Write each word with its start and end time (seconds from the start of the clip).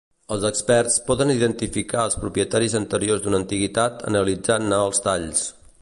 Els 0.35 0.45
experts 0.47 0.95
poden 1.09 1.33
identificar 1.33 2.05
els 2.09 2.17
propietaris 2.23 2.77
anteriors 2.81 3.23
d'una 3.27 3.41
antiguitat 3.43 4.03
analitzant-ne 4.15 4.83
els 4.89 5.05
talls. 5.09 5.47